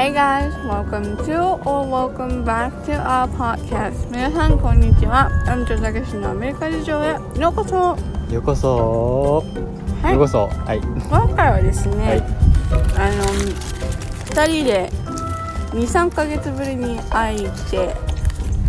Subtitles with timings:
[0.00, 4.10] Hey guys, welcome to or welcome back to our podcast.
[4.10, 5.28] 皆さんこんにちは。
[5.46, 7.98] アンチョたけしのアメリカ事情へようこそ。
[8.32, 9.44] ようこそ、
[10.02, 10.12] はい。
[10.14, 10.46] ようこそ。
[10.46, 10.78] はい。
[10.80, 12.18] 今回はですね、はい。
[12.18, 13.24] あの
[14.24, 14.88] 2人で
[15.72, 17.94] 23ヶ月ぶりに会いて、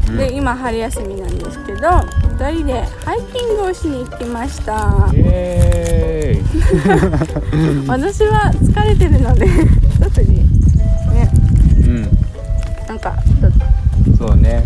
[0.10, 0.18] うん。
[0.18, 5.10] で今春休みなんですけど2人でハイキングをしに行きました。
[5.14, 7.88] イエーイ。
[7.88, 9.48] 私は疲れてるので
[10.04, 10.51] 特に
[13.02, 13.16] か
[14.18, 14.64] そうね。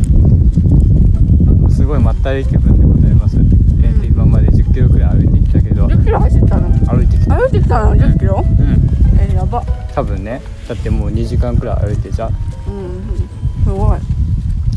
[1.70, 5.88] すごいまったり気分でございます、えーと今まで1 0キロくらい歩いてきたけど。
[5.88, 6.70] 10キロ走ったの？
[6.86, 7.36] 歩いてきた。
[7.36, 8.44] 歩いてきたの？10キロ？
[8.46, 9.20] うん。
[9.20, 9.64] えやば。
[9.94, 10.42] 多分ね。
[10.68, 12.30] だってもう2時間くらい歩いてじゃん。
[12.68, 13.30] うんうん
[13.64, 14.00] すごい。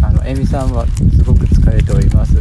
[0.00, 2.34] あのエミさんはすごく疲れております。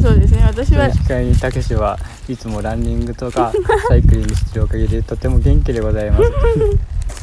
[0.00, 0.42] そうですね。
[0.44, 1.98] 私はその機会にたけしは
[2.28, 3.52] いつもランニングとか
[3.88, 6.22] サイクリングしてるおかげでとても元気でございます。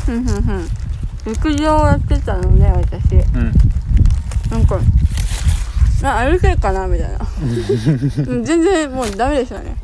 [0.05, 0.67] ふんふんふん
[1.25, 3.15] 陸上をやってたので私。
[3.15, 3.53] うん。
[4.51, 4.79] なんか
[6.03, 7.19] あ歩けるかなみたいな。
[8.27, 9.75] う ん全然もうダメでしたね。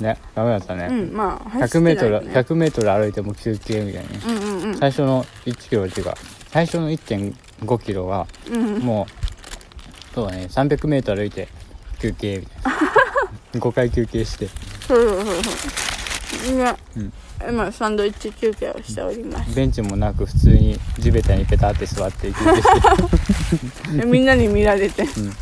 [0.00, 2.40] ねダメだったうね、んまあ100メートル走ってないね。
[2.48, 4.08] 100メートル歩いても休憩みたいな。
[4.10, 4.78] ねうんうんうん。
[4.78, 6.16] 最初の1キロっていうか
[6.50, 8.82] 最初の1.5キロはうんうん。
[8.82, 11.48] もうそうだね300メートル歩いて
[12.00, 12.78] 休憩みたいな。
[13.60, 14.48] 5回休憩して。
[14.86, 15.44] そうそうそうそう
[16.52, 16.76] ね。
[16.96, 17.12] うん。
[17.48, 19.54] 今サンドイッチ休憩をしております。
[19.54, 25.02] ベンチもなく普通に地べたにペタって座って休憩してで みんなに見られて。
[25.02, 25.36] うん。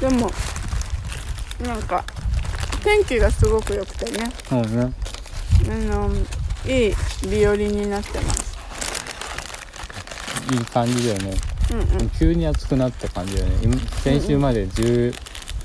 [0.00, 0.30] でも
[1.64, 2.04] なんか
[2.82, 4.32] 天気がすごく良くてね。
[4.48, 4.92] そうね。
[5.68, 6.10] あの
[6.66, 6.94] いい
[7.28, 8.58] 日和になってます。
[10.52, 11.34] いい感じだよね。
[11.70, 12.10] うんうん。
[12.10, 13.58] 急に暑くなった感じだよね。
[13.62, 15.14] 今先週まで10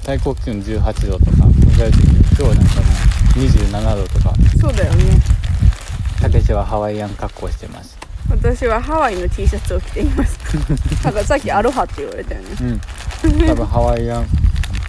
[0.07, 2.81] 最高気温18度とか今日なんかも
[3.11, 4.33] う27度とか。
[4.59, 5.03] そうだよね。
[6.21, 7.97] たけしはハワイアン格好してます。
[8.29, 10.37] 私はハワイの T シャツを着ています。
[11.03, 12.47] なんかさっきアロハって言われたよね。
[12.61, 12.81] うん。
[13.47, 14.25] 多分ハワイアン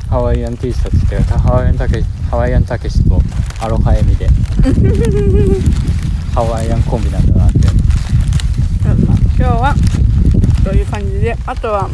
[0.09, 3.23] ハワイアン T シャツってハワイアンたけしハワイアンたけしと
[3.61, 4.29] アロハエミで。
[6.35, 7.59] ハワイアンコンビなんだなって。
[9.37, 9.75] 今日は
[10.65, 11.89] そういう感じであとは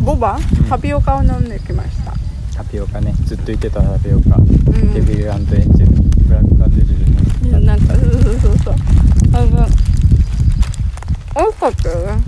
[0.00, 0.42] ボバ、ん。
[0.68, 2.12] タピオカを飲んできました。
[2.56, 3.14] タピオカね。
[3.26, 4.94] ずっと言ってたタピオカ、ん。
[4.94, 5.89] デビルエンジェル
[6.26, 8.74] ブラックアンドエンジェルねなんかそうそうそうそう。
[9.32, 9.46] あの
[11.36, 12.22] 美味しかったよね。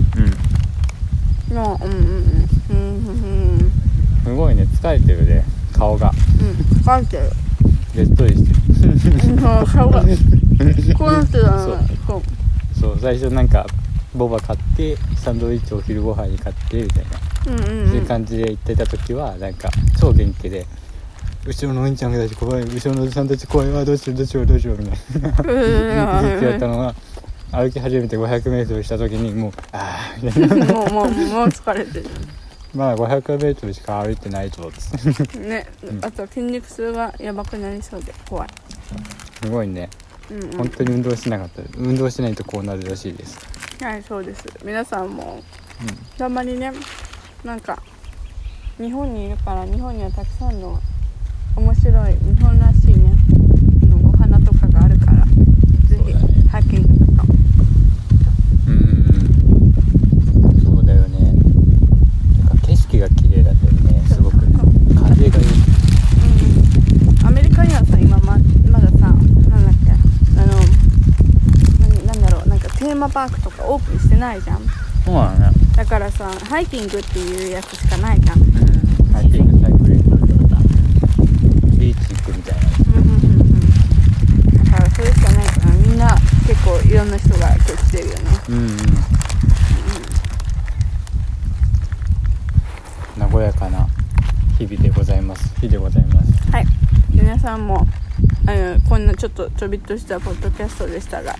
[1.49, 1.55] うん。
[1.55, 2.47] まあうんうんうん。
[2.69, 2.77] うん
[3.07, 3.71] うん
[4.23, 4.63] すごいね。
[4.63, 5.43] 疲れてるね
[5.73, 6.11] 顔が。
[6.39, 7.29] うん疲れてる。
[7.95, 8.93] べっとりしてる。
[9.31, 10.01] うん顔が。
[10.97, 11.79] こうなってたのそう。
[12.07, 12.21] そう。
[12.79, 13.65] そう最初なんか
[14.15, 20.65] ボバ買ってサンドイッチをお昼ご飯に買ってみたいな、うんうんそううんいう感じで行ってた時はなんか超元気で
[21.45, 26.21] 後ろのお兄ちゃんがたち怖い後ろのおじさんたち怖いわどうしようどうしようどうしようみたいな。
[26.21, 26.95] 言ってやったのが
[27.51, 32.05] 歩き始めて 500m した時にもうああみたいなもうもうもう疲れてる
[32.73, 35.67] まだ 500m しか歩いてないぞつってね、
[36.01, 38.49] あと筋肉痛がやばくなりそうで怖い
[39.43, 39.89] すごいね
[40.31, 40.43] うん。
[40.43, 40.57] うん。
[40.57, 43.37] 本当に運動しなかった運動しないとこうなるらしいです
[43.83, 45.09] はいそうです皆さん。
[45.09, 46.71] もうたまにね
[47.43, 47.59] なん。
[47.59, 47.83] か
[48.77, 50.59] 日本にいるから日本にはたくさん。
[50.61, 50.79] の
[51.55, 53.13] 面白い日本らしいね。
[53.83, 55.25] あのお花とかがあるから
[55.87, 56.49] ぜひ、ね。
[56.49, 57.27] ハイキングとかん
[58.67, 61.33] うんそうだよね。
[62.39, 64.03] なんか景色が綺麗だったよね。
[64.07, 64.37] すごく。
[64.37, 65.45] 風がいい
[67.21, 68.37] うんアメリカにはさ今ま
[68.69, 70.53] まださなんだっけあの
[72.05, 74.61] ななんだろうなんかテーマパークとかオープンしてないじゃん。
[75.05, 75.51] そうなのね。
[75.75, 78.39] だからさハイキングっていうやつしかないじゃん。
[79.13, 80.13] ハイキングサイクリング
[81.77, 82.61] ビーチ行くみたいな
[82.95, 86.15] うんうんうんうんだからそれしかないからみんな
[87.13, 88.21] 結構いろんな人が今日来てるよね。
[88.49, 88.59] うんう
[93.29, 93.33] ん。
[93.33, 93.87] 和やかな
[94.59, 95.53] 日々でございます。
[95.59, 96.51] 日でございます。
[96.51, 96.65] はい。
[97.11, 97.87] 皆さんも
[98.47, 101.35] あのこんなちょっとちょびっとしたポッドキャストでしたが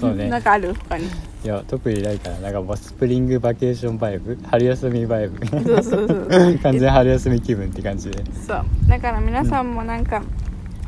[0.00, 0.28] そうね。
[0.28, 1.06] なんかある他に？
[1.44, 4.36] いや特にないからなんかもうスプリングバケーションバイブ？
[4.48, 5.46] 春休みバイブ？
[5.46, 6.28] そうそうそう。
[6.62, 8.22] 完全春休み気分って感じで。
[8.46, 8.64] そう。
[8.88, 10.22] だから皆さんもなんか、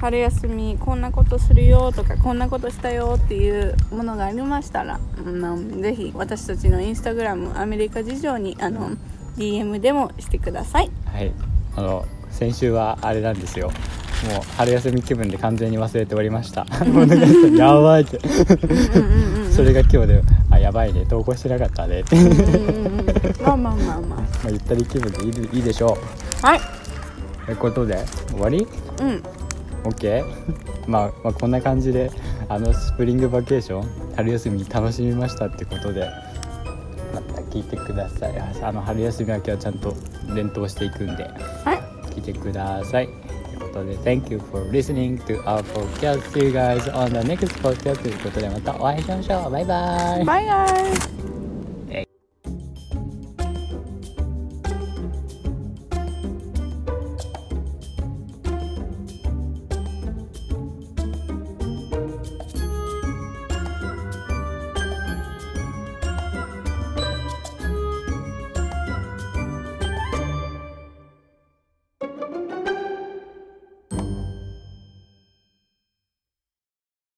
[0.01, 8.93] 春休みこんなことするよとかこんなことしたよっていうものがありましたら、うん、ぜひ私たちのインスタグラムアメリカ事情にあの
[9.37, 10.91] DM でもしてください。
[11.05, 11.33] はい。
[11.77, 13.69] あの先週はあれなんですよ。
[13.69, 16.67] もう春休み気分で完全に忘れておりました。
[17.57, 18.19] やばいって。
[18.19, 21.05] うんうんうんそれが今日であやばいね。
[21.07, 22.01] 投稿してなかったね。
[22.01, 23.07] ってうんうんうん。
[23.43, 24.17] まあまあまあま ま
[24.47, 25.99] あゆったり気分でいいいいでしょ
[26.43, 26.59] あはい。
[26.59, 26.63] う
[27.47, 27.99] ということで
[28.31, 28.67] 終わり？
[29.01, 29.23] うん
[29.85, 30.25] OK?
[30.87, 32.11] まあ、まあこんな感じで
[32.49, 36.09] あのスプリングバケーション春休み楽しみましたってことで
[37.15, 38.39] また聞いてください。
[38.63, 39.95] あの春休み明けはちゃんと
[40.35, 42.11] 連投していくんではい。
[42.11, 43.09] 聞いてください。
[43.09, 46.21] ということで Thank you for listening to our podcast.
[46.33, 48.03] See you guys on the next podcast.
[48.03, 49.51] ということでまたお会いしましょう。
[49.51, 50.25] バイバイ。
[50.25, 51.30] バイバイ